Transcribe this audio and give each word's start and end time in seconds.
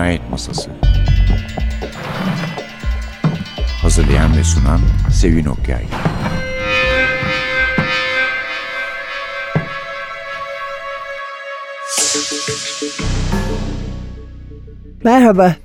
Cinayet 0.00 0.30
Masası 0.30 0.70
Hazırlayan 3.82 4.36
ve 4.36 4.44
sunan 4.44 4.80
Sevin 5.12 5.44
Okyay 5.44 5.84
Merhaba, 15.04 15.56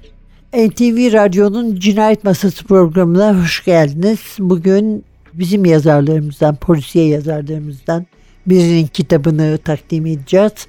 NTV 0.54 1.14
Radyo'nun 1.14 1.76
Cinayet 1.76 2.24
Masası 2.24 2.66
programına 2.66 3.44
hoş 3.44 3.66
geldiniz. 3.66 4.20
Bugün 4.40 5.06
bizim 5.34 5.66
yazarlarımızdan, 5.66 6.56
polisiye 6.56 7.08
yazarlarımızdan 7.08 8.06
birinin 8.48 8.88
kitabını 8.88 9.58
takdim 9.58 10.06
edeceğiz. 10.06 10.67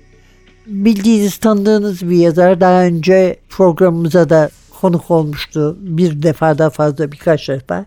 Bildiğiniz, 0.67 1.37
tanıdığınız 1.37 2.11
bir 2.11 2.17
yazar. 2.17 2.61
Daha 2.61 2.85
önce 2.85 3.37
programımıza 3.49 4.31
da 4.31 4.51
konuk 4.81 5.11
olmuştu. 5.11 5.77
Bir 5.81 6.23
defa 6.23 6.59
daha 6.59 6.71
fazla 6.71 7.13
birkaç 7.13 7.49
defa. 7.49 7.85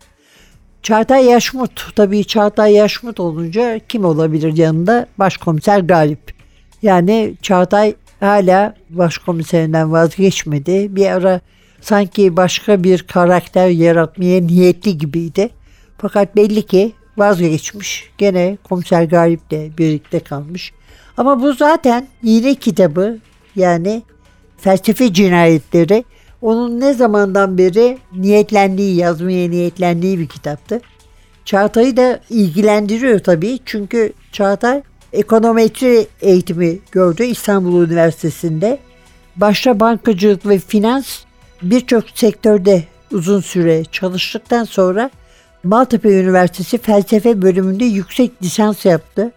Çağatay 0.83 1.25
Yaşmut. 1.25 1.95
Tabii 1.95 2.25
Çağatay 2.25 2.73
Yaşmut 2.73 3.19
olunca 3.19 3.79
kim 3.89 4.05
olabilir 4.05 4.57
yanında? 4.57 5.07
Başkomiser 5.17 5.79
Galip. 5.79 6.33
Yani 6.81 7.33
Çağatay 7.41 7.95
hala 8.19 8.75
başkomiserinden 8.89 9.91
vazgeçmedi. 9.91 10.95
Bir 10.95 11.05
ara 11.05 11.41
sanki 11.81 12.38
başka 12.38 12.83
bir 12.83 13.03
karakter 13.03 13.69
yaratmaya 13.69 14.41
niyetli 14.41 14.97
gibiydi. 14.97 15.49
Fakat 15.97 16.35
belli 16.35 16.61
ki 16.66 16.91
vazgeçmiş. 17.17 18.09
Gene 18.17 18.57
komiser 18.63 19.03
Galip'le 19.03 19.77
birlikte 19.77 20.19
kalmış. 20.19 20.73
Ama 21.18 21.41
bu 21.41 21.53
zaten 21.53 22.08
yine 22.23 22.56
kitabı 22.56 23.17
yani 23.56 24.03
felsefe 24.58 25.14
cinayetleri 25.14 26.03
onun 26.42 26.80
ne 26.80 26.94
zamandan 26.94 27.58
beri 27.58 27.97
niyetlendiği, 28.16 28.95
yazmaya 28.95 29.50
niyetlendiği 29.50 30.20
bir 30.20 30.28
kitaptı. 30.28 30.81
Çağatay'ı 31.45 31.98
da 31.98 32.20
ilgilendiriyor 32.30 33.20
tabii. 33.20 33.59
Çünkü 33.66 34.14
Çağatay 34.31 34.81
ekonometri 35.14 36.08
eğitimi 36.22 36.80
gördü 36.92 37.23
İstanbul 37.23 37.86
Üniversitesi'nde. 37.86 38.80
Başta 39.36 39.80
bankacılık 39.80 40.45
ve 40.45 40.59
finans 40.59 41.20
birçok 41.61 42.09
sektörde 42.09 42.83
uzun 43.11 43.42
süre 43.42 43.83
çalıştıktan 43.92 44.64
sonra 44.64 45.09
Maltepe 45.64 46.09
Üniversitesi 46.09 46.78
felsefe 46.78 47.42
bölümünde 47.42 47.86
yüksek 47.86 48.44
lisans 48.44 48.86
yaptı. 48.86 49.31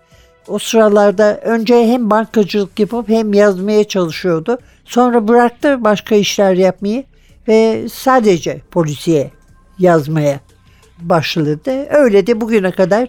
O 0.49 0.59
sıralarda 0.59 1.37
önce 1.39 1.87
hem 1.87 2.11
bankacılık 2.11 2.79
yapıp 2.79 3.09
hem 3.09 3.33
yazmaya 3.33 3.85
çalışıyordu. 3.85 4.59
Sonra 4.85 5.29
bıraktı 5.29 5.85
başka 5.85 6.15
işler 6.15 6.55
yapmayı 6.55 7.05
ve 7.49 7.89
sadece 7.89 8.61
polisiye 8.71 9.31
yazmaya 9.79 10.41
başladı. 10.99 11.87
Öyle 11.91 12.27
de 12.27 12.41
bugüne 12.41 12.71
kadar 12.71 13.09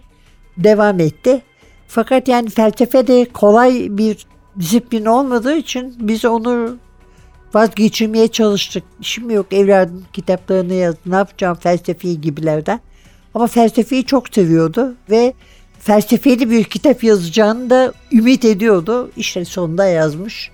devam 0.58 1.00
etti. 1.00 1.42
Fakat 1.88 2.28
yani 2.28 2.50
felsefe 2.50 3.08
de 3.08 3.26
kolay 3.26 3.88
bir 3.90 4.26
disiplin 4.60 5.06
olmadığı 5.06 5.56
için 5.56 5.96
biz 6.00 6.26
onu 6.26 6.78
vazgeçirmeye 7.54 8.28
çalıştık. 8.28 8.84
İşim 9.00 9.30
yok 9.30 9.54
evladım 9.54 10.06
kitaplarını 10.14 10.74
yaz 10.74 10.96
ne 11.06 11.16
yapacağım 11.16 11.58
felsefi 11.62 12.22
gibilerden. 12.22 12.80
Ama 13.34 13.48
felsefeyi 13.48 14.06
çok 14.06 14.30
seviyordu 14.30 14.96
ve 15.10 15.34
felsefeli 15.84 16.50
bir 16.50 16.64
kitap 16.64 17.04
yazacağını 17.04 17.70
da 17.70 17.94
ümit 18.12 18.46
ediyordu. 18.46 19.12
İşte 19.18 19.46
sonunda 19.46 19.86
yazmış. 19.86 20.52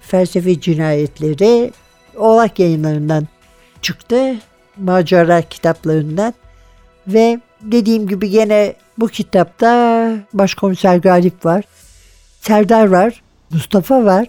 Felsefe 0.00 0.60
cinayetleri 0.60 1.70
Oğlak 2.16 2.58
yayınlarından 2.58 3.28
çıktı. 3.82 4.36
Macera 4.76 5.42
kitaplarından. 5.42 6.34
Ve 7.06 7.40
dediğim 7.60 8.08
gibi 8.08 8.30
gene 8.30 8.74
bu 8.98 9.08
kitapta 9.08 10.10
Başkomiser 10.32 10.96
Galip 10.96 11.44
var. 11.44 11.64
Serdar 12.40 12.86
var. 12.86 13.22
Mustafa 13.50 14.04
var. 14.04 14.28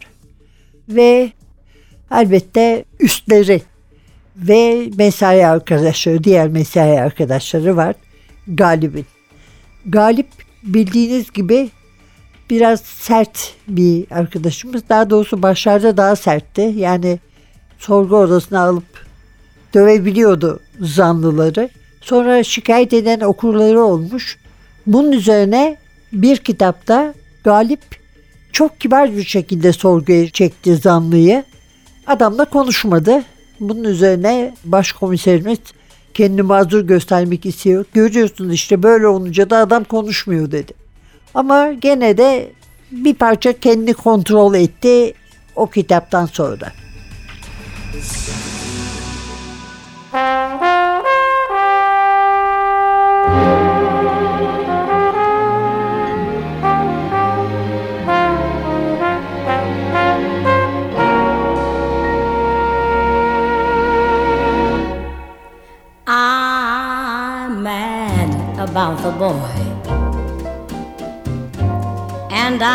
Ve 0.89 1.31
elbette 2.11 2.85
üstleri 2.99 3.61
ve 4.35 4.89
mesai 4.97 5.47
arkadaşları, 5.47 6.23
diğer 6.23 6.47
mesai 6.47 7.01
arkadaşları 7.01 7.77
var 7.77 7.95
Galip'in. 8.47 9.14
Galip 9.85 10.27
bildiğiniz 10.63 11.31
gibi 11.31 11.69
biraz 12.49 12.81
sert 12.81 13.53
bir 13.67 14.05
arkadaşımız. 14.11 14.83
Daha 14.89 15.09
doğrusu 15.09 15.41
başlarda 15.41 15.97
daha 15.97 16.15
sertti. 16.15 16.73
Yani 16.75 17.19
sorgu 17.77 18.15
odasına 18.15 18.59
alıp 18.59 19.05
dövebiliyordu 19.73 20.59
zanlıları. 20.79 21.69
Sonra 22.01 22.43
şikayet 22.43 22.93
eden 22.93 23.19
okurları 23.19 23.81
olmuş. 23.81 24.37
Bunun 24.87 25.11
üzerine 25.11 25.77
bir 26.13 26.37
kitapta 26.37 27.13
Galip 27.43 27.81
çok 28.51 28.79
kibar 28.79 29.17
bir 29.17 29.23
şekilde 29.23 29.73
sorguya 29.73 30.29
çekti 30.29 30.75
zanlıyı. 30.75 31.43
Adamla 32.07 32.45
konuşmadı. 32.45 33.23
Bunun 33.59 33.83
üzerine 33.83 34.55
başkomiserimiz 34.65 35.59
kendi 36.15 36.41
mazur 36.41 36.81
göstermek 36.81 37.45
istiyor. 37.45 37.85
Görüyorsunuz 37.93 38.53
işte 38.53 38.83
böyle 38.83 39.07
olunca 39.07 39.49
da 39.49 39.57
adam 39.57 39.83
konuşmuyor 39.83 40.51
dedi. 40.51 40.73
Ama 41.33 41.73
gene 41.73 42.17
de 42.17 42.51
bir 42.91 43.13
parça 43.13 43.59
kendi 43.59 43.93
kontrol 43.93 44.55
etti 44.55 45.13
o 45.55 45.69
kitaptan 45.69 46.25
sonra. 46.25 46.71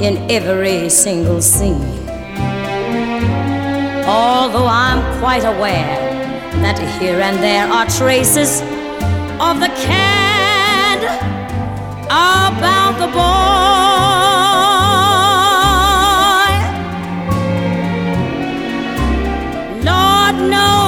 in 0.00 0.30
every 0.30 0.88
single 0.88 1.42
scene. 1.42 2.08
Although 4.06 4.66
I'm 4.66 5.18
quite 5.18 5.44
aware 5.44 5.98
that 6.62 6.78
here 7.00 7.20
and 7.20 7.36
there 7.38 7.66
are 7.66 7.86
traces 7.86 8.62
of 9.40 9.60
the 9.60 9.68
cad 9.86 11.00
about 12.06 12.98
the 12.98 13.08
boy. 13.08 13.88
Lord 19.84 20.36
knows 20.50 20.87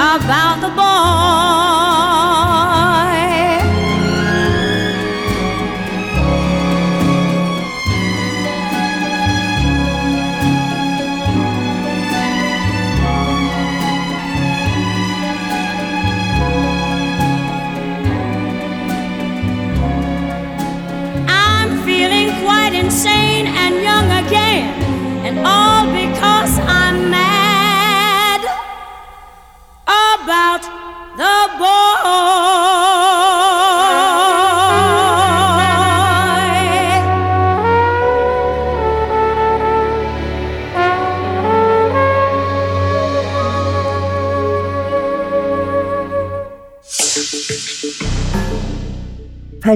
about 0.00 0.60
the 0.60 0.68
boy. 0.68 2.65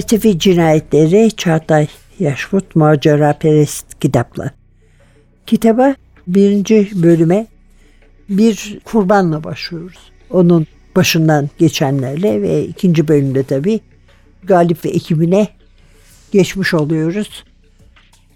Felsefi 0.00 0.38
cinayetleri 0.38 1.30
Çağatay 1.36 1.86
Yaşmut 2.18 2.76
Macera 2.76 3.32
Perest 3.32 4.00
kitaplar. 4.00 4.50
Kitaba 5.46 5.94
birinci 6.26 6.90
bölüme 6.94 7.46
bir 8.28 8.80
kurbanla 8.84 9.44
başlıyoruz. 9.44 9.98
Onun 10.30 10.66
başından 10.96 11.48
geçenlerle 11.58 12.42
ve 12.42 12.64
ikinci 12.64 13.08
bölümde 13.08 13.42
tabii 13.42 13.80
Galip 14.42 14.84
ve 14.84 14.88
ekibine 14.88 15.48
geçmiş 16.32 16.74
oluyoruz. 16.74 17.44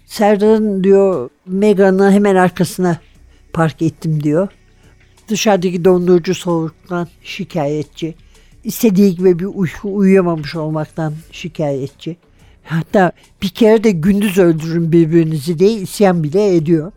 Serdar'ın 0.05 0.83
diyor 0.83 1.29
Megan'ı 1.45 2.11
hemen 2.11 2.35
arkasına 2.35 2.97
park 3.53 3.81
ettim 3.81 4.23
diyor. 4.23 4.47
Dışarıdaki 5.27 5.85
dondurucu 5.85 6.35
soğuktan 6.35 7.07
şikayetçi. 7.23 8.15
İstediği 8.65 9.15
gibi 9.15 9.39
bir 9.39 9.45
uyku 9.45 9.95
uyuyamamış 9.95 10.55
olmaktan 10.55 11.13
şikayetçi. 11.31 12.17
Hatta 12.63 13.11
bir 13.41 13.49
kere 13.49 13.83
de 13.83 13.91
gündüz 13.91 14.37
öldürün 14.37 14.91
birbirinizi 14.91 15.59
diye 15.59 15.71
isyan 15.71 16.23
bile 16.23 16.55
ediyor. 16.55 16.91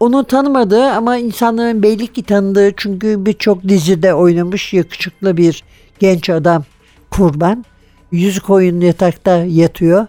Onu 0.00 0.24
tanımadığı 0.24 0.84
ama 0.84 1.16
insanların 1.16 1.82
belli 1.82 2.06
ki 2.06 2.22
tanıdığı 2.22 2.72
çünkü 2.76 3.26
birçok 3.26 3.62
dizide 3.68 4.14
oynamış 4.14 4.72
yakışıklı 4.72 5.36
bir 5.36 5.64
genç 5.98 6.30
adam 6.30 6.64
kurban. 7.10 7.64
Yüzük 8.12 8.50
oyun 8.50 8.80
yatakta 8.80 9.36
yatıyor 9.36 10.06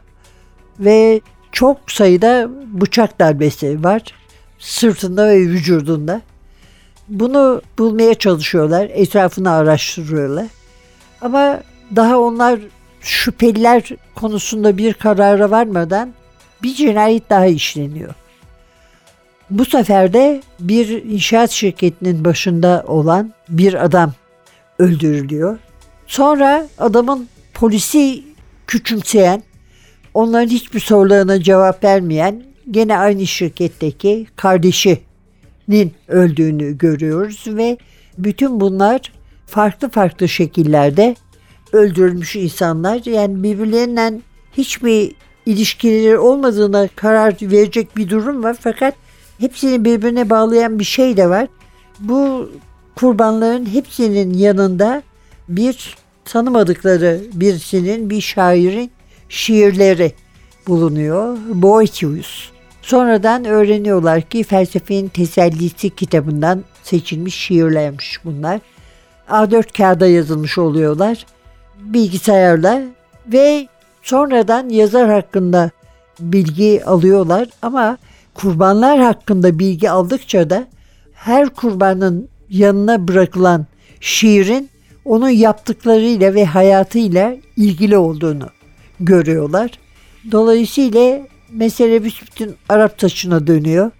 ve 0.80 1.22
çok 1.52 1.92
sayıda 1.92 2.50
bıçak 2.82 3.20
darbesi 3.20 3.84
var 3.84 4.02
sırtında 4.60 5.28
ve 5.28 5.40
vücudunda. 5.40 6.22
Bunu 7.08 7.62
bulmaya 7.78 8.14
çalışıyorlar, 8.14 8.90
etrafını 8.94 9.52
araştırıyorlar. 9.52 10.48
Ama 11.24 11.60
daha 11.96 12.20
onlar 12.20 12.60
şüpheliler 13.02 13.90
konusunda 14.16 14.78
bir 14.78 14.94
karara 14.94 15.52
varmadan 15.52 16.14
bir 16.64 16.74
cinayet 16.74 17.30
daha 17.30 17.46
işleniyor. 17.46 18.14
Bu 19.50 19.66
sefer 19.66 20.14
de 20.14 20.42
bir 20.60 21.04
inşaat 21.04 21.52
şirketinin 21.52 22.25
başında 22.25 22.84
olan 22.88 23.34
bir 23.50 23.86
adam 23.86 24.14
öldürülüyor. 24.80 25.58
Sonra 26.08 26.68
adamın 26.78 27.28
polisi 27.54 28.24
küçümseyen, 28.68 29.44
onların 30.14 30.50
hiçbir 30.50 30.80
sorularına 30.80 31.42
cevap 31.42 31.84
vermeyen 31.84 32.44
gene 32.72 32.98
aynı 32.98 33.28
şirketteki 33.28 34.28
kardeşinin 34.36 35.94
öldüğünü 36.08 36.78
görüyoruz 36.78 37.44
ve 37.48 37.78
bütün 38.18 38.60
bunlar 38.60 39.12
farklı 39.48 39.90
farklı 39.90 40.30
şekillerde 40.30 41.16
öldürülmüş 41.72 42.36
insanlar. 42.36 43.06
Yani 43.06 43.44
birbirlerinden 43.44 44.24
hiçbir 44.57 45.16
ilişkileri 45.45 46.18
olmadığına 46.18 46.88
karar 46.95 47.36
verecek 47.42 47.98
bir 47.98 48.10
durum 48.10 48.44
var 48.44 48.57
fakat 48.60 48.95
hepsini 49.40 49.86
birbirine 49.86 50.30
bağlayan 50.30 50.80
bir 50.80 50.84
şey 50.84 51.18
de 51.18 51.30
var. 51.30 51.48
Bu 52.00 52.50
kurbanların 52.95 53.66
hepsinin 53.66 54.34
yanında 54.34 55.04
bir 55.50 55.96
tanımadıkları 56.25 57.22
birisinin, 57.34 58.10
bir 58.10 58.22
şairin 58.22 58.92
şiirleri 59.30 60.13
bulunuyor. 60.68 61.38
Boetius. 61.54 62.51
Sonradan 62.81 63.46
öğreniyorlar 63.46 64.22
ki 64.22 64.44
felsefenin 64.44 65.07
tesellisi 65.07 65.89
kitabından 65.89 66.63
seçilmiş 66.84 67.36
şiirlermiş 67.36 68.19
bunlar. 68.25 68.60
A4 69.30 69.78
kağıda 69.78 70.08
yazılmış 70.08 70.58
oluyorlar. 70.58 71.25
Bilgisayarla 71.80 72.81
ve 73.28 73.68
sonradan 74.02 74.70
yazar 74.70 75.12
hakkında 75.12 75.72
bilgi 76.20 76.86
alıyorlar 76.86 77.48
ama 77.62 77.98
kurbanlar 78.34 79.00
hakkında 79.00 79.60
bilgi 79.60 79.90
aldıkça 79.90 80.50
da 80.50 80.68
her 81.14 81.50
kurbanın 81.50 82.30
yanına 82.50 83.08
bırakılan 83.08 83.66
şiirin 84.00 84.70
onun 85.06 85.30
yaptıklarıyla 85.30 86.34
ve 86.34 86.46
hayatıyla 86.46 87.36
ilgili 87.58 87.98
olduğunu 87.98 88.50
görüyorlar. 89.00 89.72
Dolayısıyla 90.31 91.20
mesele 91.52 92.04
bütün 92.04 92.56
Arap 92.70 93.00
taşına 93.00 93.48
dönüyor. 93.48 93.92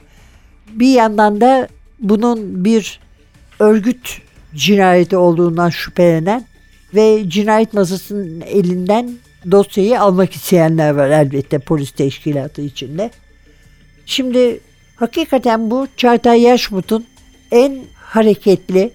Bir 0.68 0.94
yandan 0.94 1.42
da 1.42 1.68
bunun 2.00 2.66
bir 2.66 3.00
örgüt 3.60 4.22
cinayeti 4.56 5.18
olduğundan 5.18 5.70
şüphelenen 5.70 6.46
ve 6.96 7.30
cinayet 7.30 7.74
masasının 7.74 8.42
elinden 8.42 9.12
dosyayı 9.52 10.02
almak 10.02 10.34
isteyenler 10.34 10.92
var 10.92 11.10
elbette 11.10 11.60
polis 11.60 11.92
teşkilatı 11.92 12.62
içinde. 12.62 13.12
Şimdi 14.06 14.60
hakikaten 14.96 15.72
bu 15.72 15.88
Çağatay 15.98 16.42
Yaşmut'un 16.42 17.06
en 17.52 17.80
hareketli, 17.96 18.92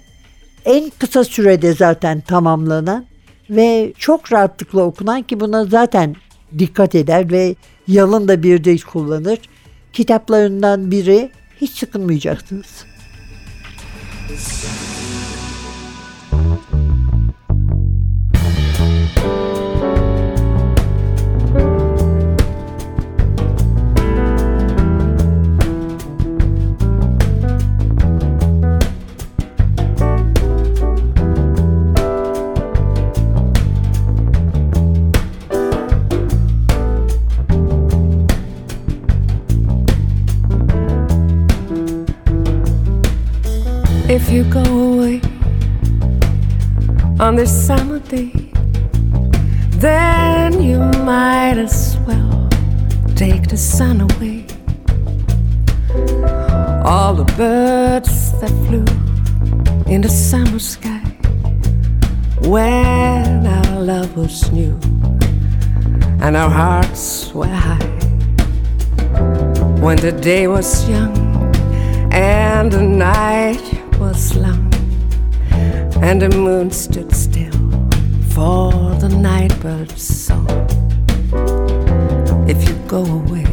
en 0.64 0.92
kısa 0.98 1.24
sürede 1.24 1.72
zaten 1.72 2.20
tamamlanan 2.20 3.06
ve 3.50 3.92
çok 3.98 4.32
rahatlıkla 4.32 4.82
okunan 4.82 5.22
ki 5.22 5.40
buna 5.40 5.64
zaten 5.64 6.16
dikkat 6.58 6.94
eder 6.94 7.30
ve 7.30 7.54
yalın 7.88 8.28
da 8.28 8.42
bir 8.42 8.64
dil 8.64 8.80
kullanır. 8.80 9.38
Kitaplarından 9.92 10.90
biri 10.90 11.30
hiç 11.60 11.70
sıkılmayacaksınız. 11.70 12.84
On 47.28 47.36
this 47.36 47.66
summer 47.66 47.98
day, 47.98 48.32
then 49.84 50.62
you 50.62 50.78
might 51.04 51.58
as 51.58 51.98
well 52.06 52.48
take 53.16 53.46
the 53.48 53.56
sun 53.56 54.00
away. 54.00 54.46
All 56.86 57.12
the 57.12 57.30
birds 57.36 58.32
that 58.40 58.48
flew 58.64 58.86
in 59.92 60.00
the 60.00 60.08
summer 60.08 60.58
sky 60.58 61.04
when 62.48 63.46
our 63.46 63.82
love 63.82 64.16
was 64.16 64.50
new 64.50 64.72
and 66.22 66.34
our 66.34 66.48
hearts 66.48 67.30
were 67.34 67.46
high. 67.68 67.92
When 69.84 69.98
the 69.98 70.12
day 70.12 70.46
was 70.46 70.88
young 70.88 71.14
and 72.10 72.72
the 72.72 72.80
night 72.80 73.66
was 73.98 74.34
long 74.34 74.77
and 76.00 76.22
the 76.22 76.28
moon 76.30 76.70
stood 76.70 77.14
still 77.14 77.52
for 78.30 78.70
the 79.00 79.08
nightbird's 79.08 80.02
song. 80.02 80.48
If 82.48 82.68
you 82.68 82.74
go 82.86 83.04
away, 83.04 83.46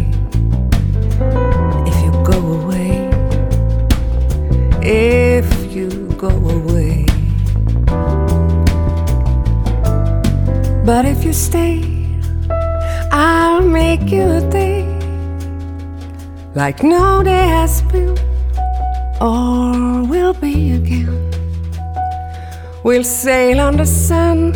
if 1.89 1.97
you 2.03 2.11
go 2.23 2.39
away, 2.59 3.09
if 4.81 5.47
you 5.75 5.89
go 6.17 6.29
away. 6.29 7.05
But 10.85 11.05
if 11.05 11.23
you 11.25 11.33
stay, 11.33 11.81
I'll 13.11 13.61
make 13.61 14.11
you 14.11 14.23
a 14.23 14.41
day 14.49 14.85
like 16.55 16.83
no 16.83 17.21
day 17.21 17.47
has 17.47 17.81
been 17.81 18.17
or 19.19 20.07
will 20.07 20.33
be 20.33 20.71
again. 20.73 21.34
We'll 22.85 23.03
sail 23.03 23.59
on 23.61 23.77
the 23.77 23.85
sun, 23.87 24.51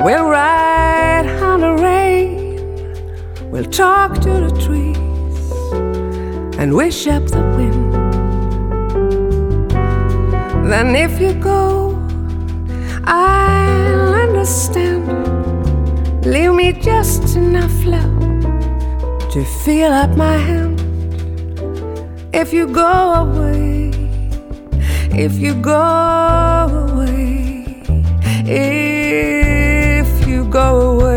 we'll 0.00 0.24
ride 0.28 1.28
on 1.40 1.60
the 1.60 1.74
rain, 1.74 3.48
we'll 3.48 3.70
talk 3.70 4.14
to 4.22 4.32
the 4.44 4.50
trees 4.66 5.52
and 6.58 6.74
wish 6.74 7.06
up 7.06 7.24
the 7.26 7.42
wind. 7.56 7.92
Then 10.68 10.96
if 10.96 11.20
you 11.20 11.32
go, 11.34 11.94
I'll 13.04 14.12
understand. 14.26 15.06
Leave 16.26 16.54
me 16.54 16.72
just 16.72 17.36
enough 17.36 17.84
love 17.84 18.18
to 19.30 19.44
fill 19.62 19.92
up 19.92 20.16
my 20.16 20.36
hand. 20.36 20.80
If 22.34 22.52
you 22.52 22.66
go 22.66 23.14
away, 23.22 23.79
if 25.12 25.38
you 25.38 25.54
go 25.54 25.72
away, 26.92 27.64
if 28.46 30.26
you 30.26 30.44
go 30.44 30.92
away. 30.92 31.09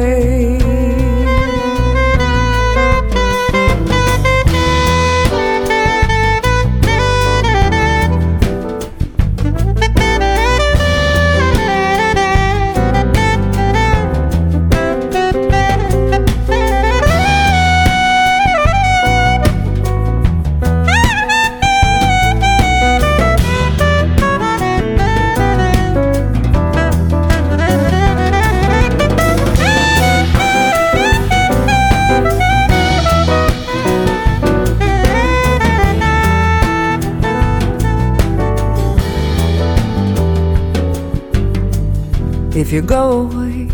You 42.74 42.82
go 42.82 43.22
away, 43.22 43.70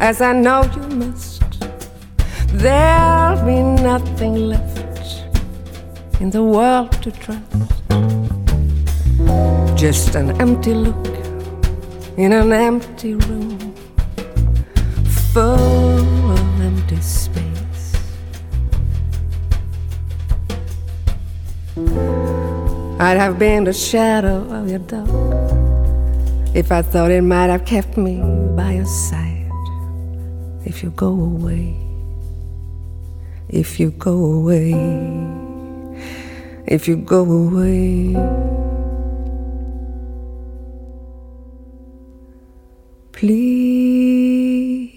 as 0.00 0.20
I 0.20 0.34
know 0.34 0.64
you 0.76 0.82
must, 0.96 1.42
there'll 2.48 3.42
be 3.46 3.62
nothing 3.82 4.34
left 4.50 5.24
in 6.20 6.28
the 6.28 6.42
world 6.42 6.92
to 7.00 7.10
trust. 7.10 7.72
Just 9.78 10.14
an 10.14 10.38
empty 10.42 10.74
look 10.74 11.06
in 12.18 12.32
an 12.32 12.52
empty 12.52 13.14
room 13.14 13.74
full 15.32 16.32
of 16.32 16.60
empty 16.60 17.00
space. 17.00 17.94
I'd 23.00 23.16
have 23.16 23.38
been 23.38 23.64
the 23.64 23.72
shadow 23.72 24.46
of 24.50 24.68
your 24.68 24.80
dog 24.80 25.71
if 26.54 26.70
I 26.70 26.82
thought 26.82 27.10
it 27.10 27.22
might 27.22 27.48
have 27.48 27.64
kept 27.64 27.96
me 27.96 28.20
by 28.56 28.72
your 28.72 28.86
side. 28.86 29.50
If 30.64 30.82
you 30.82 30.90
go 30.90 31.08
away, 31.08 31.74
if 33.48 33.80
you 33.80 33.90
go 33.92 34.12
away, 34.12 34.74
if 36.66 36.86
you 36.88 36.96
go 36.96 37.22
away. 37.22 38.16
Please 43.12 44.90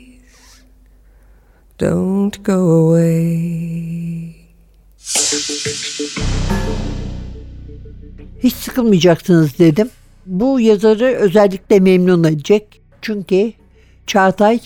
don't 1.78 2.44
go 2.44 2.60
away. 2.70 4.36
Hiç 8.44 8.54
sıkılmayacaksınız 8.54 9.60
dedim. 9.60 9.90
Bu 10.26 10.60
yazarı 10.60 11.06
özellikle 11.06 11.80
memnun 11.80 12.24
edecek. 12.24 12.82
Çünkü 13.02 13.54
Çağatay 14.08 14.60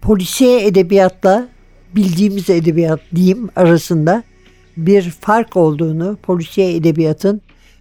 polisiye 0.00 0.66
edebiyatla 0.66 1.48
bildiğimiz 1.96 2.50
edebiyat 2.50 3.00
diyeyim 3.14 3.48
arasında 3.56 4.22
bir 4.76 5.02
fark 5.02 5.56
olduğunu, 5.56 6.18
polisiye 6.22 6.76
edebiyatın 6.76 7.40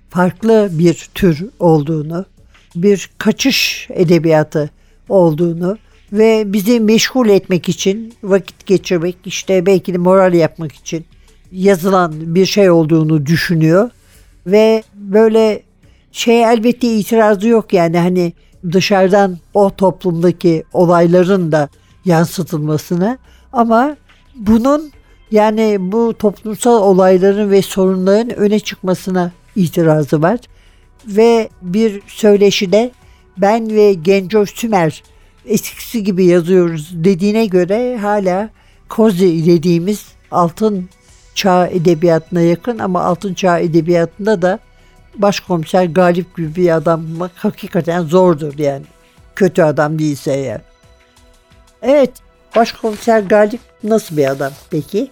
farklı 0.10 0.70
bir 0.72 1.10
tür 1.16 1.46
olduğunu, 1.60 2.26
bir 2.76 3.10
kaçış 3.18 3.88
edebiyatı 3.94 4.70
olduğunu 5.10 5.78
ve 6.14 6.54
bizi 6.54 6.80
meşgul 6.80 7.30
etmek 7.30 7.70
için, 7.70 8.14
vakit 8.24 8.66
geçirmek, 8.66 9.18
işte 9.26 9.66
belki 9.66 9.94
de 9.94 9.98
moral 9.98 10.34
yapmak 10.34 10.72
için 10.72 11.06
yazılan 11.52 12.36
bir 12.36 12.46
şey 12.46 12.70
olduğunu 12.70 13.26
düşünüyor 13.26 13.90
ve 14.48 14.84
böyle 14.96 15.64
şey 16.12 16.44
elbette 16.44 16.96
itirazı 16.96 17.48
yok 17.48 17.74
yani 17.74 17.98
hani 17.98 18.34
dışarıdan 18.72 19.38
o 19.54 19.70
toplumdaki 19.70 20.64
olayların 20.74 21.52
da 21.52 21.70
yansıtılmasına 22.06 23.18
ama 23.54 23.96
bunun 24.36 24.92
yani 25.32 25.78
bu 25.80 26.14
toplumsal 26.20 26.82
olayların 26.82 27.52
ve 27.52 27.62
sorunların 27.62 28.36
öne 28.36 28.60
çıkmasına 28.60 29.32
itirazı 29.56 30.22
var. 30.22 30.40
Ve 31.06 31.50
bir 31.62 32.02
söyleşide 32.08 32.92
ben 33.38 33.76
ve 33.76 33.94
Genco 33.94 34.46
Sümer 34.46 35.04
eskisi 35.46 36.04
gibi 36.04 36.26
yazıyoruz 36.26 36.92
dediğine 36.94 37.46
göre 37.46 37.98
hala 37.98 38.50
Kozi 38.90 39.46
dediğimiz 39.46 40.06
altın 40.32 40.90
çağ 41.36 41.68
edebiyatına 41.68 42.42
yakın 42.42 42.80
ama 42.80 43.02
altın 43.04 43.34
çağ 43.34 43.60
edebiyatında 43.60 44.42
da 44.42 44.60
başkomiser 45.16 45.84
Galip 45.86 46.38
gibi 46.38 46.56
bir 46.56 46.76
adam 46.76 47.06
hakikaten 47.36 48.02
zordur 48.02 48.58
yani. 48.58 48.86
Kötü 49.36 49.62
adam 49.62 50.00
değilse 50.00 50.34
eğer. 50.34 50.62
Evet, 51.82 52.12
başkomiser 52.56 53.20
Galip 53.20 53.60
nasıl 53.84 54.18
bir 54.18 54.32
adam 54.32 54.52
peki? 54.70 55.12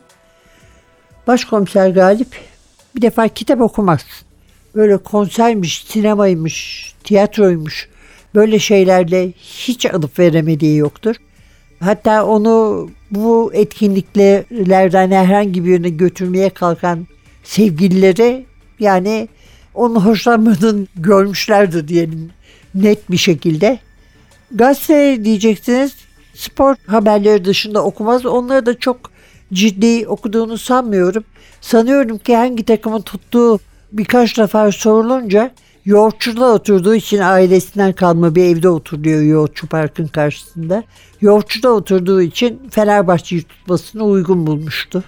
Başkomiser 1.27 1.89
Galip 1.89 2.36
bir 2.96 3.01
defa 3.01 3.27
kitap 3.27 3.62
okumaz. 3.62 4.06
Böyle 4.75 4.98
konsermiş, 4.98 5.84
sinemaymış, 5.88 6.94
tiyatroymuş 7.03 7.89
böyle 8.36 8.60
şeylerle 8.60 9.32
hiç 9.38 9.86
alıp 9.86 10.20
veremediği 10.20 10.77
yoktur. 10.77 11.15
Hatta 11.79 12.25
onu 12.25 12.89
bu 13.12 13.51
etkinliklerden 13.53 15.12
herhangi 15.12 15.65
bir 15.65 15.70
yöne 15.70 15.89
götürmeye 15.89 16.50
kalkan 16.50 17.08
sevgilileri 17.44 18.46
yani 18.79 19.27
onu 19.79 20.05
hoşlanmadığını 20.05 20.88
görmüşlerdir 20.95 21.88
diyelim 21.88 22.31
net 22.75 23.12
bir 23.12 23.17
şekilde. 23.17 23.79
Gazete 24.51 25.25
diyeceksiniz 25.25 25.95
spor 26.33 26.75
haberleri 26.88 27.45
dışında 27.45 27.83
okumaz. 27.83 28.25
Onları 28.25 28.65
da 28.65 28.79
çok 28.79 28.98
ciddi 29.53 30.07
okuduğunu 30.07 30.57
sanmıyorum. 30.57 31.24
Sanıyorum 31.62 32.17
ki 32.17 32.36
hangi 32.36 32.65
takımın 32.65 33.01
tuttuğu 33.01 33.59
birkaç 33.91 34.38
defa 34.38 34.71
sorulunca 34.71 35.51
yoğurtçuluğa 35.86 36.53
oturduğu 36.53 36.95
için 36.95 37.19
ailesinden 37.19 37.93
kalma 37.93 38.36
bir 38.36 38.43
evde 38.43 38.69
oturuyor 38.69 39.21
yoğurtçu 39.21 39.67
parkın 39.67 40.07
karşısında. 40.07 40.83
Yoğurtçuda 41.21 41.69
oturduğu 41.69 42.21
için 42.21 42.62
Fenerbahçe'yi 42.71 43.43
tutmasını 43.43 44.03
uygun 44.03 44.48
bulmuştu. 44.48 45.03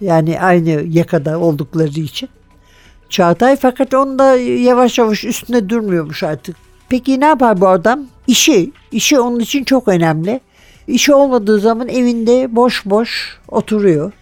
Yani 0.00 0.40
aynı 0.40 0.70
yakada 0.70 1.38
oldukları 1.38 2.00
için. 2.00 2.28
Çağatay 3.10 3.56
fakat 3.56 3.94
onda 3.94 4.36
yavaş 4.36 4.98
yavaş 4.98 5.24
üstünde 5.24 5.68
durmuyormuş 5.68 6.22
artık. 6.22 6.56
Peki 6.88 7.20
ne 7.20 7.24
yapar 7.24 7.60
bu 7.60 7.68
adam? 7.68 8.00
İşi. 8.26 8.70
İşi 8.92 9.20
onun 9.20 9.40
için 9.40 9.64
çok 9.64 9.88
önemli. 9.88 10.40
İşi 10.88 11.14
olmadığı 11.14 11.60
zaman 11.60 11.88
evinde 11.88 12.56
boş 12.56 12.86
boş 12.86 13.38
oturuyor. 13.48 14.12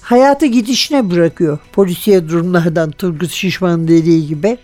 Hayatı 0.00 0.46
gidişine 0.46 1.10
bırakıyor 1.10 1.58
polisiye 1.72 2.28
durumlardan 2.28 2.90
Turgut 2.90 3.30
Şişman'ın 3.30 3.88
dediği 3.88 4.26
gibi. 4.26 4.58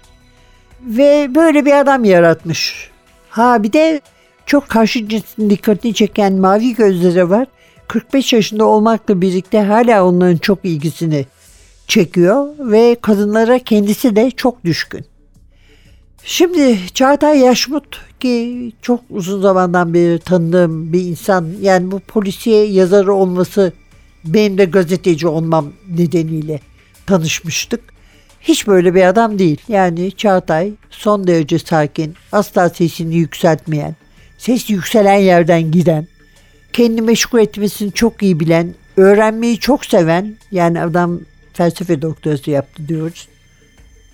Ve 0.82 1.30
böyle 1.34 1.64
bir 1.64 1.80
adam 1.80 2.04
yaratmış. 2.04 2.90
Ha 3.30 3.62
bir 3.62 3.72
de 3.72 4.00
çok 4.46 4.68
karşı 4.68 5.08
cinsin 5.08 5.50
dikkatini 5.50 5.94
çeken 5.94 6.32
mavi 6.32 6.74
gözleri 6.74 7.30
var. 7.30 7.46
45 7.88 8.32
yaşında 8.32 8.64
olmakla 8.64 9.20
birlikte 9.20 9.62
hala 9.62 10.06
onların 10.06 10.36
çok 10.36 10.58
ilgisini 10.64 11.26
çekiyor 11.88 12.48
ve 12.58 12.96
kadınlara 13.02 13.58
kendisi 13.58 14.16
de 14.16 14.30
çok 14.30 14.64
düşkün. 14.64 15.04
Şimdi 16.24 16.78
Çağatay 16.94 17.38
Yaşmut 17.38 18.00
ki 18.20 18.72
çok 18.82 19.00
uzun 19.10 19.42
zamandan 19.42 19.94
beri 19.94 20.18
tanıdığım 20.18 20.92
bir 20.92 21.00
insan. 21.00 21.48
Yani 21.60 21.90
bu 21.90 22.00
polisiye 22.00 22.64
yazarı 22.64 23.12
olması 23.14 23.72
benim 24.24 24.58
de 24.58 24.64
gazeteci 24.64 25.26
olmam 25.26 25.72
nedeniyle 25.96 26.60
tanışmıştık. 27.06 27.80
Hiç 28.40 28.66
böyle 28.66 28.94
bir 28.94 29.02
adam 29.02 29.38
değil. 29.38 29.58
Yani 29.68 30.12
Çağatay 30.12 30.72
son 30.90 31.26
derece 31.26 31.58
sakin, 31.58 32.14
asla 32.32 32.68
sesini 32.68 33.14
yükseltmeyen, 33.14 33.96
ses 34.38 34.70
yükselen 34.70 35.18
yerden 35.18 35.70
giden, 35.70 36.06
kendi 36.72 37.02
meşgul 37.02 37.38
etmesini 37.38 37.92
çok 37.92 38.22
iyi 38.22 38.40
bilen, 38.40 38.74
öğrenmeyi 38.96 39.58
çok 39.58 39.84
seven, 39.84 40.36
yani 40.52 40.80
adam 40.80 41.20
felsefe 41.52 42.02
doktorası 42.02 42.50
yaptı 42.50 42.88
diyoruz. 42.88 43.28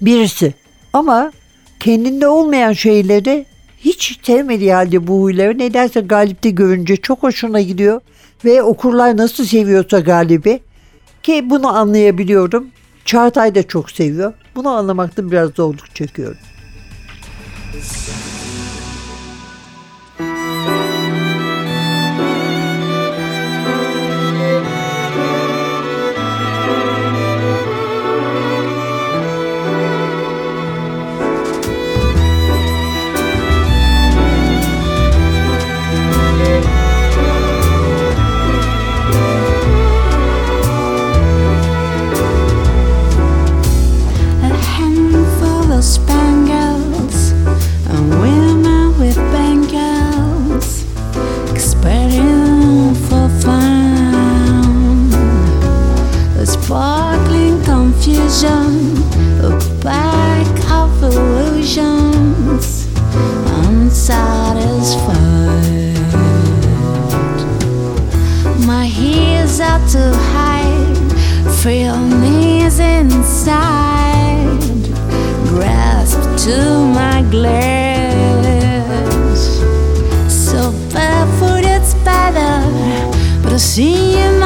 Birisi. 0.00 0.54
Ama 0.92 1.32
kendinde 1.80 2.28
olmayan 2.28 2.72
şeyleri 2.72 3.46
hiç 3.78 4.20
sevmediği 4.22 4.72
halde 4.74 5.06
bu 5.06 5.22
huyları 5.22 5.58
nedense 5.58 6.00
Galip'te 6.00 6.50
görünce 6.50 6.96
çok 6.96 7.22
hoşuna 7.22 7.60
gidiyor. 7.60 8.00
Ve 8.44 8.62
okurlar 8.62 9.16
nasıl 9.16 9.44
seviyorsa 9.44 10.00
Galip'i 10.00 10.60
ki 11.22 11.50
bunu 11.50 11.68
anlayabiliyorum. 11.68 12.68
Çağatay 13.04 13.54
da 13.54 13.62
çok 13.62 13.90
seviyor. 13.90 14.32
Bunu 14.54 14.68
anlamakta 14.68 15.30
biraz 15.30 15.50
zorluk 15.50 15.94
çekiyorum. 15.94 16.38
Confusion, 58.28 58.92
a 59.42 59.58
pack 59.82 60.46
of 60.70 61.02
illusions, 61.02 62.86
unsatisfied. 63.64 65.06
My 68.66 68.86
ears 68.98 69.60
are 69.60 69.80
too 69.88 70.12
high, 70.34 70.94
feel 71.62 71.98
knees 71.98 72.78
inside. 72.78 74.58
Grasp 75.48 76.20
to 76.44 76.84
my 76.92 77.22
glass. 77.30 78.28
So 80.28 80.72
barefoot 80.92 81.64
it's 81.64 81.94
better, 82.04 82.62
but 83.42 83.52
I 83.54 83.56
see 83.56 84.12
him 84.12 84.37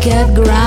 get 0.00 0.34
ground. 0.34 0.59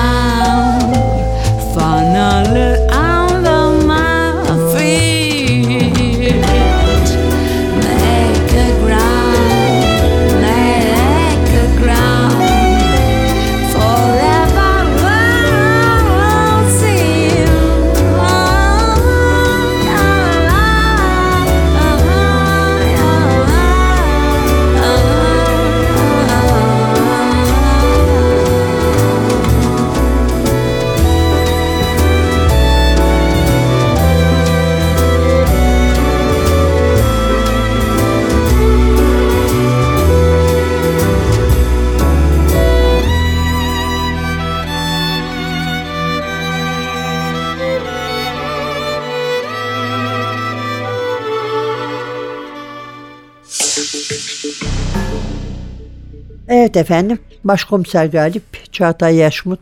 Evet 56.75 56.85
efendim, 56.85 57.19
Başkomiser 57.43 58.05
Galip, 58.05 58.73
Çağatay 58.73 59.15
Yaşmut. 59.15 59.59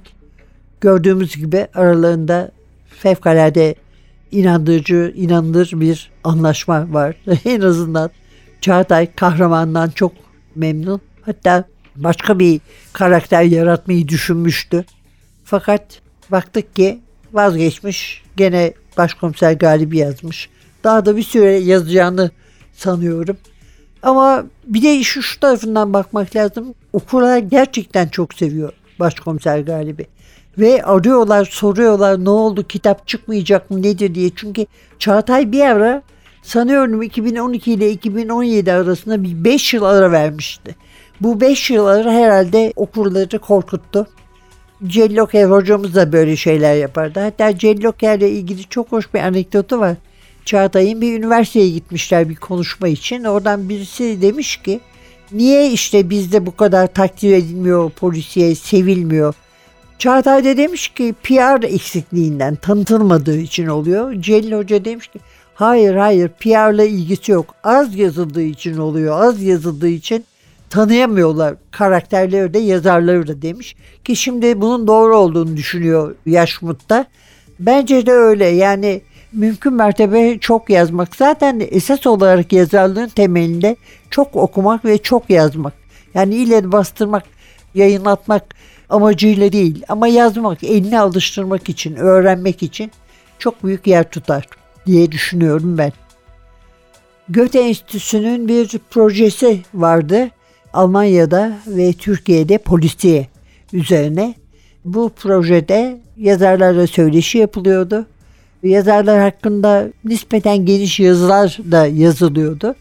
Gördüğümüz 0.82 1.36
gibi 1.36 1.68
aralarında 1.74 2.52
fevkalade 2.90 3.76
inandırıcı, 4.32 5.14
inanılır 5.16 5.72
bir 5.74 6.12
anlaşma 6.24 6.94
var. 6.94 7.16
en 7.46 7.62
azından 7.62 8.12
Çağatay 8.62 9.16
kahramandan 9.16 9.90
çok 9.90 10.12
memnun. 10.56 11.02
Hatta 11.22 11.64
başka 11.96 12.40
bir 12.40 12.62
karakter 12.94 13.44
yaratmayı 13.44 14.08
düşünmüştü. 14.08 14.86
Fakat 15.44 16.02
baktık 16.30 16.76
ki 16.76 17.00
vazgeçmiş. 17.34 18.24
Gene 18.38 18.74
başkomiser 18.98 19.52
Galibi 19.52 19.98
yazmış. 19.98 20.50
Daha 20.84 21.06
da 21.06 21.18
bir 21.18 21.24
süre 21.24 21.52
yazacağını 21.52 22.32
sanıyorum. 22.74 23.38
Ama 24.04 24.44
bir 24.68 24.82
de 24.82 25.04
şu, 25.04 25.22
şu 25.22 25.40
tarafından 25.40 25.94
bakmak 25.94 26.36
lazım. 26.36 26.76
Okurlar 26.94 27.38
gerçekten 27.38 28.08
çok 28.08 28.34
seviyor 28.34 28.74
başkomiser 29.00 29.60
Galibi. 29.60 30.08
Ve 30.58 30.84
arıyorlar, 30.84 31.46
soruyorlar 31.46 32.26
ne 32.26 32.30
oldu 32.30 32.64
kitap 32.68 33.08
çıkmayacak 33.08 33.72
mı 33.72 33.82
nedir 33.82 34.16
diye. 34.16 34.30
Çünkü 34.36 34.66
Çağatay 35.00 35.52
bir 35.52 35.62
ara 35.62 36.02
sanıyorum 36.42 37.02
2012 37.02 37.74
ile 37.74 37.92
2017 37.92 38.74
arasında 38.74 39.24
bir 39.24 39.44
5 39.44 39.74
yıl 39.74 39.84
ara 39.84 40.12
vermişti. 40.12 40.76
Bu 41.22 41.42
5 41.42 41.70
yıl 41.70 41.86
ara 41.86 42.12
herhalde 42.12 42.74
okurları 42.76 43.40
korkuttu. 43.40 44.08
Celloker 44.88 45.50
hocamız 45.50 45.96
da 45.96 46.12
böyle 46.12 46.36
şeyler 46.36 46.76
yapardı. 46.76 47.20
Hatta 47.20 47.58
Celloker'le 47.58 48.22
ilgili 48.22 48.64
çok 48.64 48.92
hoş 48.92 49.14
bir 49.14 49.20
anekdotu 49.20 49.80
var. 49.80 49.96
Çağatay'ın 50.46 51.02
bir 51.02 51.18
üniversiteye 51.18 51.70
gitmişler 51.70 52.30
bir 52.30 52.36
konuşma 52.36 52.88
için. 52.88 53.24
Oradan 53.24 53.70
birisi 53.70 54.22
demiş 54.22 54.58
ki 54.58 54.80
niye 55.32 55.72
işte 55.72 56.10
bizde 56.10 56.46
bu 56.46 56.56
kadar 56.56 56.88
takdir 56.88 57.34
edilmiyor 57.34 57.90
polisiye 57.90 58.56
sevilmiyor. 58.56 59.36
Çağatay 60.00 60.46
da 60.46 60.58
demiş 60.58 60.88
ki 60.88 61.16
PR 61.24 61.64
eksikliğinden 61.64 62.56
tanıtılmadığı 62.56 63.38
için 63.38 63.68
oluyor. 63.68 64.14
Celil 64.14 64.52
Hoca 64.52 64.86
demiş 64.86 65.08
ki 65.08 65.20
hayır 65.54 65.96
hayır 65.96 66.30
PR'la 66.30 66.84
ilgisi 66.84 67.32
yok. 67.32 67.56
Az 67.64 67.96
yazıldığı 67.96 68.42
için 68.42 68.78
oluyor. 68.78 69.22
Az 69.22 69.42
yazıldığı 69.42 69.88
için 69.88 70.26
tanıyamıyorlar 70.70 71.56
karakterleri 71.72 72.54
de 72.54 72.60
yazarları 72.60 73.28
da 73.28 73.42
demiş. 73.42 73.76
Ki 74.04 74.16
şimdi 74.16 74.62
bunun 74.62 74.88
doğru 74.88 75.18
olduğunu 75.18 75.58
düşünüyor 75.58 76.16
Yaşmut'ta. 76.26 77.06
Bence 77.60 78.06
de 78.06 78.12
öyle 78.12 78.46
yani 78.46 79.02
mümkün 79.34 79.74
mertebe 79.74 80.40
çok 80.40 80.70
yazmak. 80.70 81.16
Zaten 81.16 81.62
esas 81.72 82.08
olarak 82.08 82.54
yazarlığın 82.54 83.08
temelinde 83.08 83.76
çok 84.10 84.36
okumak 84.36 84.86
ve 84.86 84.98
çok 84.98 85.30
yazmak. 85.30 85.74
Yani 86.14 86.36
ile 86.36 86.72
bastırmak, 86.72 87.24
yayınlatmak 87.76 88.56
amacıyla 88.90 89.52
değil 89.52 89.84
ama 89.90 90.08
yazmak, 90.08 90.64
eline 90.64 91.00
alıştırmak 91.00 91.70
için, 91.70 91.96
öğrenmek 91.96 92.64
için 92.64 92.92
çok 93.40 93.64
büyük 93.64 93.88
yer 93.88 94.10
tutar 94.10 94.48
diye 94.86 95.12
düşünüyorum 95.12 95.78
ben. 95.78 95.92
Goethe 97.30 97.60
Enstitüsü'nün 97.60 98.48
bir 98.48 98.80
projesi 98.90 99.62
vardı. 99.74 100.30
Almanya'da 100.74 101.58
ve 101.68 101.94
Türkiye'de 101.94 102.58
polisiye 102.58 103.28
üzerine. 103.74 104.36
Bu 104.86 105.10
projede 105.10 105.98
yazarlarla 106.18 106.88
söyleşi 106.88 107.38
yapılıyordu. 107.38 108.06
Yazarlar 108.64 109.20
hakkında 109.20 109.88
nispeten 110.06 110.66
geniş 110.66 111.00
yazılar 111.00 111.58
da 111.72 111.88
yazılıyordu. 111.88 112.76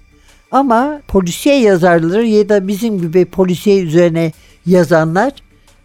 Ama 0.50 1.00
polisiye 1.08 1.60
yazarları 1.60 2.26
ya 2.26 2.48
da 2.48 2.68
bizim 2.68 3.00
gibi 3.00 3.24
polisiye 3.24 3.82
üzerine 3.82 4.32
yazanlar 4.66 5.32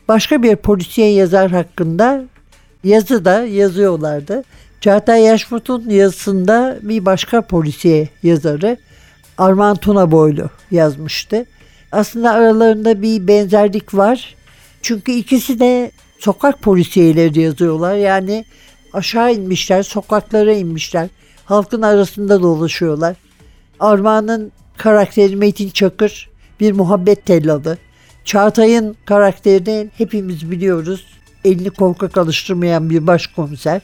başka 0.08 0.44
bir 0.44 0.56
polisiye 0.56 1.14
yazar 1.14 1.52
hakkında 1.52 2.24
yazı 2.84 3.26
da 3.26 3.46
yazıyorlardı. 3.46 4.44
Çağatay 4.82 5.22
Yaşmut'un 5.24 5.90
yazısında 5.90 6.78
bir 6.82 7.06
başka 7.06 7.42
polisiye 7.42 8.10
yazarı 8.24 8.78
Arman 9.38 9.76
Tuna 9.76 10.12
Boylu 10.12 10.50
yazmıştı. 10.72 11.46
Aslında 11.92 12.32
aralarında 12.32 13.02
bir 13.02 13.28
benzerlik 13.28 13.94
var. 13.94 14.36
Çünkü 14.82 15.12
ikisi 15.12 15.60
de 15.60 15.92
sokak 16.20 16.62
polisiyeleri 16.62 17.42
yazıyorlar. 17.42 17.96
Yani 17.96 18.46
aşağı 18.96 19.34
inmişler, 19.34 19.84
sokaklara 19.84 20.54
inmişler. 20.54 21.08
Halkın 21.46 21.82
arasında 21.82 22.42
dolaşıyorlar. 22.42 23.16
Armağan'ın 23.80 24.52
karakteri 24.78 25.36
Metin 25.36 25.70
Çakır 25.70 26.30
bir 26.60 26.72
muhabbet 26.72 27.26
tellalı. 27.26 27.78
Çağatay'ın 28.26 28.96
karakterini 29.06 29.90
hepimiz 29.98 30.52
biliyoruz. 30.52 31.06
Elini 31.46 31.70
korkak 31.70 32.18
alıştırmayan 32.18 32.90
bir 32.90 33.08
başkomiser. 33.08 33.82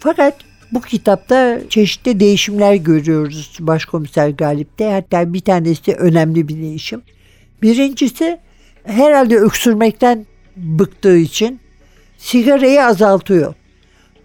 Fakat 0.00 0.36
bu 0.72 0.80
kitapta 0.80 1.60
çeşitli 1.68 2.20
değişimler 2.20 2.74
görüyoruz 2.74 3.56
başkomiser 3.60 4.28
Galip'te. 4.28 4.90
Hatta 4.90 5.32
bir 5.32 5.40
tanesi 5.40 5.94
önemli 5.94 6.48
bir 6.48 6.56
değişim. 6.56 7.02
Birincisi 7.62 8.38
herhalde 8.84 9.36
öksürmekten 9.36 10.26
bıktığı 10.56 11.16
için 11.16 11.60
sigarayı 12.18 12.84
azaltıyor. 12.84 13.54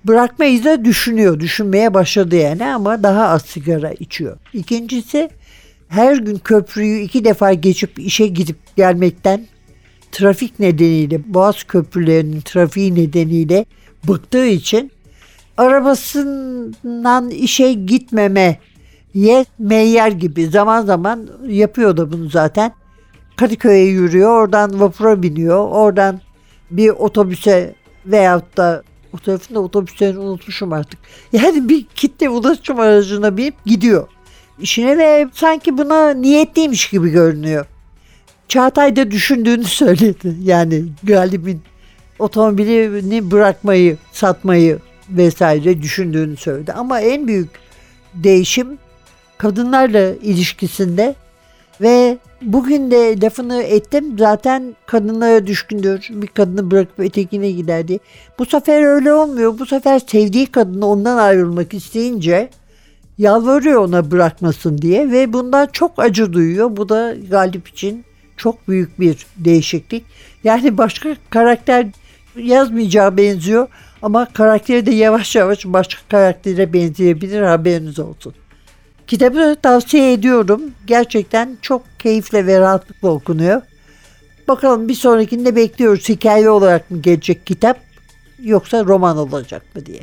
Bırakmayı 0.05 0.63
da 0.63 0.85
düşünüyor. 0.85 1.39
Düşünmeye 1.39 1.93
başladı 1.93 2.35
yani 2.35 2.65
ama 2.65 3.03
daha 3.03 3.27
az 3.27 3.41
sigara 3.41 3.91
içiyor. 3.91 4.37
İkincisi 4.53 5.29
her 5.87 6.17
gün 6.17 6.37
köprüyü 6.37 6.99
iki 7.01 7.25
defa 7.25 7.53
geçip 7.53 7.99
işe 7.99 8.27
gidip 8.27 8.57
gelmekten 8.75 9.47
trafik 10.11 10.59
nedeniyle 10.59 11.33
Boğaz 11.33 11.63
köprülerinin 11.63 12.41
trafiği 12.41 12.95
nedeniyle 12.95 13.65
bıktığı 14.07 14.45
için 14.45 14.91
arabasından 15.57 17.29
işe 17.29 17.73
gitmeme 17.73 18.59
ye 19.13 19.45
meyyar 19.59 20.11
gibi 20.11 20.47
zaman 20.47 20.85
zaman 20.85 21.27
yapıyor 21.47 21.97
da 21.97 22.11
bunu 22.11 22.29
zaten. 22.29 22.71
Kadıköy'e 23.35 23.85
yürüyor 23.85 24.29
oradan 24.41 24.79
vapura 24.79 25.23
biniyor 25.23 25.67
oradan 25.67 26.21
bir 26.71 26.89
otobüse 26.89 27.75
veyahut 28.05 28.57
da 28.57 28.83
o 29.13 29.17
tarafında 29.17 29.59
otobüslerini 29.59 30.19
unutmuşum 30.19 30.73
artık. 30.73 30.99
Yani 31.33 31.69
bir 31.69 31.85
kitle 31.95 32.29
ulaşım 32.29 32.79
aracına 32.79 33.37
binip 33.37 33.65
gidiyor 33.65 34.07
işine 34.61 34.97
ve 34.97 35.27
sanki 35.33 35.77
buna 35.77 36.13
niyetliymiş 36.13 36.89
gibi 36.89 37.09
görünüyor. 37.09 37.65
Çağatay 38.47 38.95
da 38.95 39.11
düşündüğünü 39.11 39.63
söyledi. 39.63 40.35
Yani 40.43 40.83
Galip'in 41.03 41.61
otomobilini 42.19 43.31
bırakmayı, 43.31 43.97
satmayı 44.11 44.79
vesaire 45.09 45.81
düşündüğünü 45.81 46.37
söyledi. 46.37 46.73
Ama 46.73 47.01
en 47.01 47.27
büyük 47.27 47.49
değişim 48.13 48.77
kadınlarla 49.37 50.15
ilişkisinde 50.15 51.15
ve 51.81 52.17
bugün 52.41 52.91
de 52.91 53.21
lafını 53.21 53.63
ettim 53.63 54.15
zaten 54.19 54.75
kadınlara 54.85 55.47
düşkündür. 55.47 56.07
Bir 56.09 56.27
kadını 56.27 56.71
bırakıp 56.71 56.99
ötekine 56.99 57.51
gider 57.51 57.87
diye. 57.87 57.99
Bu 58.39 58.45
sefer 58.45 58.83
öyle 58.83 59.13
olmuyor. 59.13 59.59
Bu 59.59 59.65
sefer 59.65 59.99
sevdiği 59.99 60.45
kadını 60.45 60.85
ondan 60.85 61.17
ayrılmak 61.17 61.73
isteyince 61.73 62.49
yalvarıyor 63.17 63.81
ona 63.81 64.11
bırakmasın 64.11 64.77
diye 64.77 65.11
ve 65.11 65.33
bundan 65.33 65.67
çok 65.71 65.91
acı 65.97 66.33
duyuyor. 66.33 66.77
Bu 66.77 66.89
da 66.89 67.15
Galip 67.29 67.67
için 67.67 68.05
çok 68.37 68.67
büyük 68.67 68.99
bir 68.99 69.25
değişiklik. 69.37 70.05
Yani 70.43 70.77
başka 70.77 71.15
karakter 71.29 71.87
yazmayacağı 72.35 73.17
benziyor 73.17 73.67
ama 74.01 74.25
karakteri 74.33 74.85
de 74.85 74.91
yavaş 74.91 75.35
yavaş 75.35 75.65
başka 75.65 76.01
karaktere 76.09 76.73
benzeyebilir 76.73 77.41
haberiniz 77.41 77.99
olsun. 77.99 78.33
Kitabı 79.09 79.55
tavsiye 79.61 80.13
ediyorum. 80.13 80.61
Gerçekten 80.87 81.57
çok 81.61 81.99
keyifle 81.99 82.47
ve 82.47 82.59
rahatlıkla 82.59 83.09
okunuyor. 83.09 83.61
Bakalım 84.47 84.89
bir 84.89 84.93
sonrakinde 84.93 85.55
bekliyoruz. 85.55 86.09
Hikaye 86.09 86.49
olarak 86.49 86.91
mı 86.91 87.01
gelecek 87.01 87.45
kitap 87.45 87.79
yoksa 88.43 88.85
roman 88.85 89.17
olacak 89.17 89.75
mı 89.75 89.85
diye. 89.85 89.99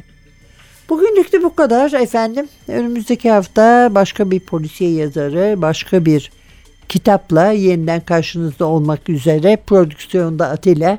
Bugünlük 0.88 1.32
de 1.32 1.42
bu 1.42 1.54
kadar 1.54 1.92
efendim. 1.92 2.48
Önümüzdeki 2.68 3.30
hafta 3.30 3.94
başka 3.94 4.30
bir 4.30 4.40
polisiye 4.40 4.90
yazarı, 4.90 5.62
başka 5.62 6.04
bir 6.04 6.30
kitapla 6.88 7.50
yeniden 7.50 8.00
karşınızda 8.00 8.64
olmak 8.66 9.08
üzere. 9.08 9.56
Prodüksiyonda 9.66 10.48
Atilla, 10.48 10.98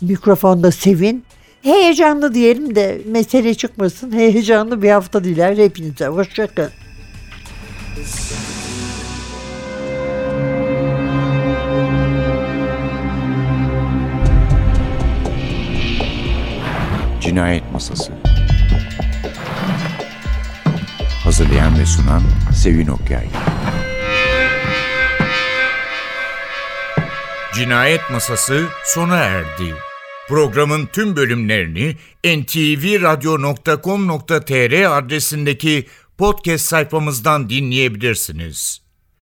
mikrofonda 0.00 0.70
Sevin. 0.70 1.24
Heyecanlı 1.62 2.34
diyelim 2.34 2.74
de 2.74 3.00
mesele 3.06 3.54
çıkmasın. 3.54 4.12
Heyecanlı 4.12 4.82
bir 4.82 4.90
hafta 4.90 5.24
diler 5.24 5.56
hepinize. 5.56 6.06
Hoşçakalın. 6.06 6.89
Cinayet 17.20 17.72
Masası 17.72 18.12
Hazırlayan 21.24 21.78
ve 21.78 21.86
sunan 21.86 22.22
Sevin 22.54 22.86
Okyay 22.86 23.26
Cinayet 27.54 28.10
Masası 28.10 28.66
sona 28.84 29.16
erdi. 29.16 29.74
Programın 30.28 30.86
tüm 30.86 31.16
bölümlerini 31.16 31.96
ntvradio.com.tr 32.24 34.98
adresindeki 34.98 35.86
podcast 36.20 36.64
sayfamızdan 36.64 37.50
dinleyebilirsiniz. 37.50 38.82